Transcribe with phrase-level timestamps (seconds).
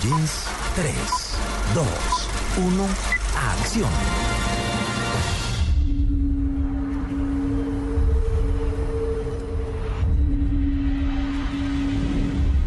[0.00, 0.44] Jeans
[0.76, 0.92] 3,
[1.74, 2.88] 2, 1,
[3.34, 3.90] acción.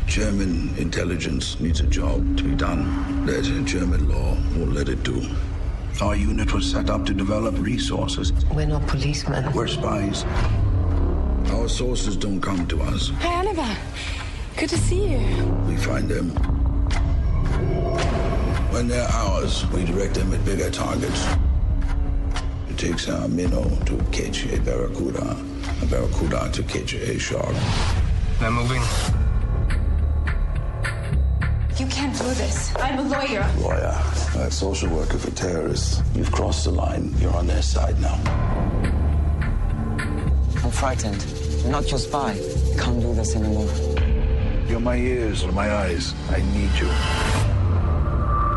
[0.07, 5.23] German intelligence needs a job to be done that German law won't let it do.
[6.01, 8.33] Our unit was set up to develop resources.
[8.53, 9.53] We're not policemen.
[9.53, 10.25] We're spies.
[11.53, 13.09] Our sources don't come to us.
[13.19, 13.77] Hi, Annabelle.
[14.57, 15.45] Good to see you.
[15.65, 16.60] We find them.
[18.81, 21.27] When they're ours, we direct them at bigger targets.
[22.67, 25.37] It takes uh, a minnow to catch a barracuda,
[25.83, 27.55] a barracuda to catch a shark.
[28.39, 28.81] They're moving.
[31.77, 32.75] You can't do this.
[32.77, 33.47] I'm a lawyer.
[33.59, 33.95] Lawyer,
[34.37, 36.01] a social worker for terrorists.
[36.15, 37.13] You've crossed the line.
[37.19, 38.19] You're on their side now.
[40.63, 41.23] I'm frightened.
[41.65, 42.33] I'm not your spy.
[42.79, 43.69] Can't do this anymore.
[44.67, 46.15] You're my ears or my eyes.
[46.31, 47.40] I need you.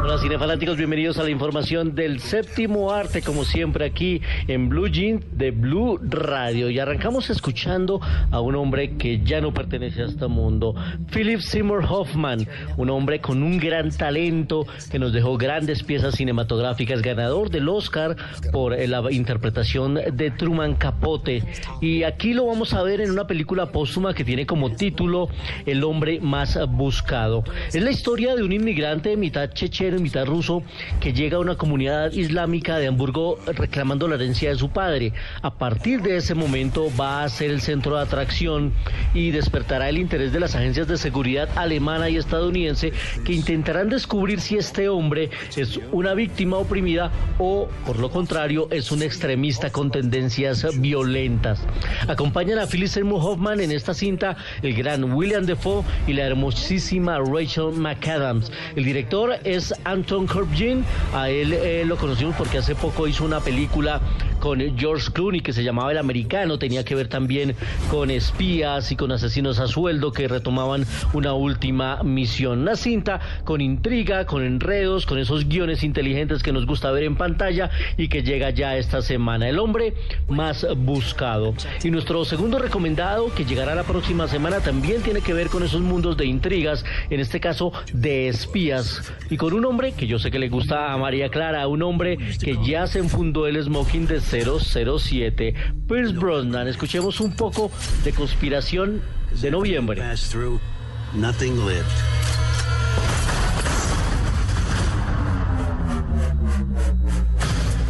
[0.05, 5.25] Hola cinefanáticos, bienvenidos a la información del séptimo arte, como siempre aquí en Blue Jean
[5.33, 6.69] de Blue Radio.
[6.69, 10.75] Y arrancamos escuchando a un hombre que ya no pertenece a este mundo,
[11.11, 12.47] Philip Seymour Hoffman,
[12.77, 18.15] un hombre con un gran talento que nos dejó grandes piezas cinematográficas, ganador del Oscar
[18.53, 21.43] por eh, la interpretación de Truman Capote.
[21.81, 25.31] Y aquí lo vamos a ver en una película póstuma que tiene como título
[25.65, 27.43] El hombre más buscado.
[27.69, 30.63] Es la historia de un inmigrante mitad checheno mitad ruso
[31.01, 35.13] que llega a una comunidad islámica de Hamburgo reclamando la herencia de su padre.
[35.43, 38.73] A partir de ese momento va a ser el centro de atracción
[39.15, 42.93] y despertará el interés de las agencias de seguridad alemana y estadounidense
[43.25, 48.93] que intentarán descubrir si este hombre es una víctima oprimida o, por lo contrario, es
[48.93, 51.61] un extremista con tendencias violentas.
[52.09, 57.19] Acompañan a Philip Seymour Hoffman en esta cinta el gran William Defoe y la hermosísima
[57.19, 58.51] Rachel McAdams.
[58.77, 60.85] El director es Anton Corbijn.
[61.15, 64.01] A él eh, lo conocimos porque hace poco hizo una película
[64.45, 66.59] con George Clooney que se llamaba El Americano.
[66.59, 67.57] Tenía que ver también
[67.91, 70.85] con espías y con asesinos a sueldo que retomaban
[71.15, 72.59] una última misión.
[72.59, 77.17] Una cinta con intriga, con enredos, con esos guiones inteligentes que nos gusta ver en
[77.17, 79.49] pantalla y que llega ya esta semana.
[79.49, 79.95] El hombre
[80.29, 81.55] más buscado.
[81.83, 85.81] Y nuestro segundo recomendado que llegará la próxima semana también tiene que ver con esos
[85.81, 89.11] mundos de intrigas, en este caso de espías.
[89.31, 92.19] Y con un hombre que yo sé que le gusta a María Clara, un hombre
[92.43, 95.55] que ya se enfundó el smoking de 007.
[95.87, 97.71] Pierce Brosnan, escuchemos un poco
[98.03, 99.03] de conspiración
[99.41, 100.03] de noviembre.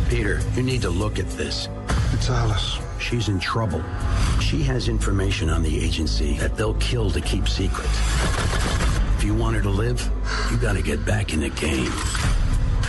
[0.09, 1.69] Peter, you need to look at this.
[2.13, 2.79] It's Alice.
[3.01, 3.83] She's in trouble.
[4.41, 7.89] She has information on the agency that they'll kill to keep secret.
[9.17, 10.09] If you want her to live,
[10.51, 11.91] you gotta get back in the game.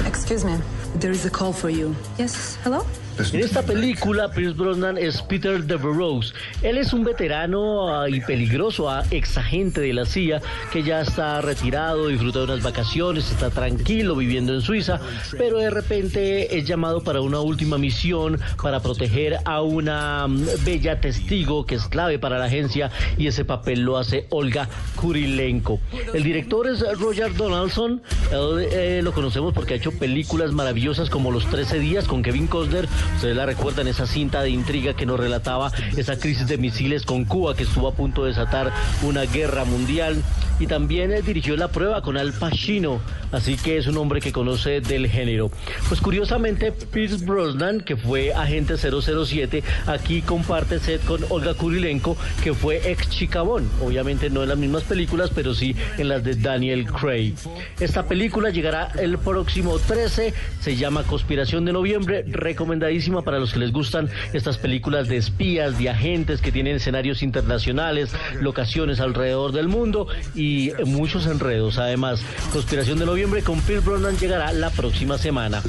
[0.05, 0.59] Excuse me.
[0.95, 1.95] There is a call for you.
[2.17, 2.85] Yes, hello?
[3.17, 6.33] En esta película, Pierce Brosnan es Peter Devereaux.
[6.61, 10.99] Él es un veterano ah, y peligroso ah, ex agente de la CIA que ya
[10.99, 14.99] está retirado, disfruta de unas vacaciones, está tranquilo viviendo en Suiza,
[15.37, 20.99] pero de repente es llamado para una última misión para proteger a una mm, bella
[20.99, 25.79] testigo que es clave para la agencia y ese papel lo hace Olga Kurilenko.
[26.13, 31.31] El director es Roger Donaldson, él, eh, lo conocemos porque ha hecho películas maravillosas como
[31.31, 32.87] Los 13 días con Kevin Costner.
[33.15, 37.25] Ustedes la recuerdan, esa cinta de intriga que nos relataba esa crisis de misiles con
[37.25, 38.71] Cuba que estuvo a punto de desatar
[39.03, 40.21] una guerra mundial.
[40.57, 43.01] Y también eh, dirigió la prueba con Al Pacino,
[43.33, 45.51] así que es un hombre que conoce del género.
[45.89, 52.53] Pues curiosamente, Pierce Brosnan, que fue agente 007, aquí comparte set con Olga Kurilenko, que
[52.53, 53.69] fue ex Chicabón.
[53.83, 57.33] Obviamente no en las mismas películas, pero sí en las de Daniel Craig.
[57.81, 63.59] Esta película llegará el próximo 13, se llama Conspiración de Noviembre, recomendadísima para los que
[63.59, 69.67] les gustan estas películas de espías, de agentes que tienen escenarios internacionales, locaciones alrededor del
[69.67, 71.77] mundo y muchos enredos.
[71.77, 72.21] Además,
[72.53, 75.61] Conspiración de Noviembre con Pierce Brosnan llegará la próxima semana.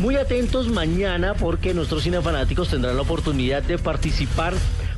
[0.00, 4.54] Muy atentos mañana porque nuestros cinefanáticos tendrán la oportunidad de participar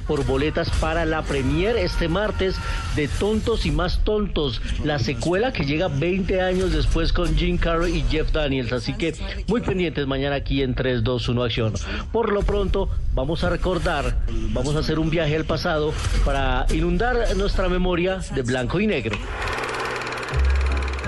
[0.07, 2.57] por boletas para la premier este martes
[2.95, 7.97] de Tontos y Más Tontos, la secuela que llega 20 años después con Jim Carrey
[7.97, 8.73] y Jeff Daniels.
[8.73, 9.15] Así que
[9.49, 11.73] muy pendientes mañana aquí en 3, 2, 1 Acción.
[12.13, 14.17] Por lo pronto, vamos a recordar,
[14.53, 15.93] vamos a hacer un viaje al pasado
[16.25, 19.17] para inundar nuestra memoria de blanco y negro.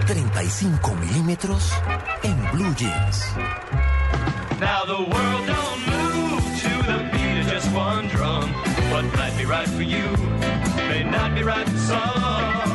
[0.07, 1.71] 35 milímetros
[2.23, 3.27] en Blue Jeans.
[4.59, 8.68] Now the world don't move to the beat of just one drum.
[8.91, 10.78] What might be right for you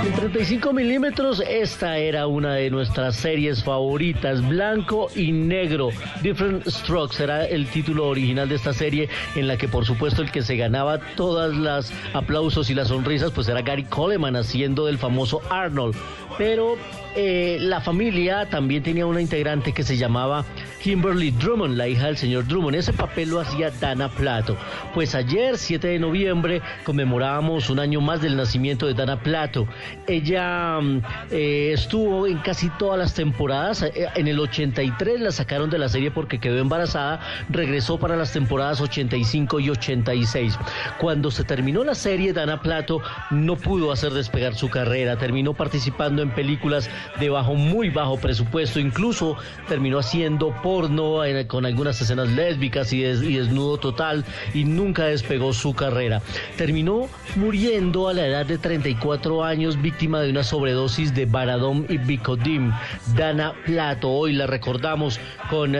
[0.06, 5.90] En 35 milímetros, esta era una de nuestras series favoritas, blanco y negro.
[6.22, 10.32] Different Strokes era el título original de esta serie, en la que por supuesto el
[10.32, 14.98] que se ganaba todas las aplausos y las sonrisas, pues era Gary Coleman haciendo del
[14.98, 15.96] famoso Arnold.
[16.38, 16.78] Pero
[17.16, 20.46] eh, la familia también tenía una integrante que se llamaba
[20.82, 22.76] Kimberly Drummond, la hija del señor Drummond.
[22.76, 24.58] Ese papel lo hacía Dana Plato.
[24.94, 29.68] Pues ayer, 7 de noviembre, conmemorábamos un año más del nacimiento de Dana Plato.
[30.08, 31.02] Ella mm,
[31.32, 33.82] eh, estuvo en casi todas las temporadas.
[33.84, 37.20] Eh, En el 83 la sacaron de la serie porque quedó embarazada.
[37.50, 40.58] Regresó para las temporadas 85 y 86.
[41.00, 43.02] Cuando se terminó la serie, Dana Plato
[43.32, 45.18] no pudo hacer despegar su carrera.
[45.18, 46.90] Terminó participando en películas
[47.20, 48.80] de bajo, muy bajo presupuesto.
[48.80, 54.64] Incluso terminó haciendo porno eh, con algunas escenas lésbicas y, des- y desnudo total y
[54.66, 56.22] nunca despegó su carrera.
[56.58, 62.00] Terminó muriendo a la edad de 34 años víctima de una sobredosis de Baradom y
[62.00, 62.72] Bicodim.
[63.16, 65.78] Dana Plato, hoy la recordamos con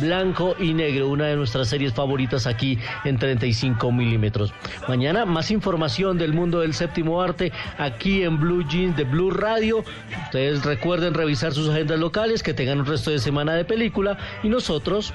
[0.00, 4.52] Blanco y Negro, una de nuestras series favoritas aquí en 35 milímetros.
[4.88, 9.84] Mañana más información del mundo del séptimo arte aquí en Blue Jeans de Blue Radio.
[10.24, 14.48] Ustedes recuerden revisar sus agendas locales, que tengan un resto de semana de película y
[14.48, 15.14] nosotros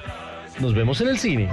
[0.60, 1.50] nos vemos en el cine.